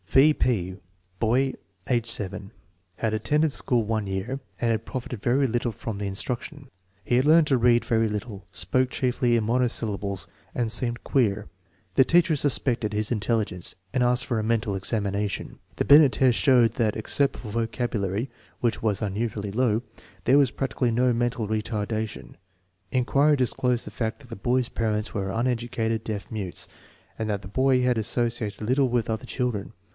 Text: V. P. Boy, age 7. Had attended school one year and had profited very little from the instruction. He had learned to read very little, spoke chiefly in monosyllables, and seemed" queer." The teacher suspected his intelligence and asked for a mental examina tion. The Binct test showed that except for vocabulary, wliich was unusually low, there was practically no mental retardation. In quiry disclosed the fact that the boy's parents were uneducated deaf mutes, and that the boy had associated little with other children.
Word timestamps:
V. 0.07 0.33
P. 0.33 0.75
Boy, 1.19 1.53
age 1.87 2.07
7. 2.09 2.51
Had 2.97 3.13
attended 3.13 3.53
school 3.53 3.83
one 3.83 4.07
year 4.07 4.41
and 4.59 4.71
had 4.71 4.83
profited 4.85 5.21
very 5.21 5.47
little 5.47 5.71
from 5.71 5.99
the 5.99 6.07
instruction. 6.07 6.67
He 7.05 7.15
had 7.15 7.23
learned 7.23 7.47
to 7.47 7.57
read 7.57 7.85
very 7.85 8.09
little, 8.09 8.43
spoke 8.51 8.89
chiefly 8.89 9.37
in 9.37 9.45
monosyllables, 9.45 10.27
and 10.53 10.69
seemed" 10.69 11.03
queer." 11.05 11.47
The 11.93 12.03
teacher 12.03 12.35
suspected 12.35 12.91
his 12.91 13.09
intelligence 13.11 13.75
and 13.93 14.03
asked 14.03 14.25
for 14.25 14.37
a 14.37 14.43
mental 14.43 14.73
examina 14.73 15.29
tion. 15.29 15.59
The 15.77 15.85
Binct 15.85 16.13
test 16.15 16.37
showed 16.37 16.73
that 16.73 16.97
except 16.97 17.37
for 17.37 17.49
vocabulary, 17.49 18.29
wliich 18.61 18.81
was 18.81 19.01
unusually 19.03 19.51
low, 19.51 19.81
there 20.25 20.39
was 20.39 20.51
practically 20.51 20.91
no 20.91 21.13
mental 21.13 21.47
retardation. 21.47 22.33
In 22.91 23.05
quiry 23.05 23.37
disclosed 23.37 23.85
the 23.85 23.91
fact 23.91 24.19
that 24.19 24.29
the 24.29 24.35
boy's 24.35 24.67
parents 24.67 25.13
were 25.13 25.29
uneducated 25.29 26.03
deaf 26.03 26.29
mutes, 26.29 26.67
and 27.19 27.29
that 27.29 27.43
the 27.43 27.47
boy 27.47 27.83
had 27.83 27.97
associated 27.97 28.61
little 28.67 28.89
with 28.89 29.09
other 29.09 29.25
children. 29.25 29.71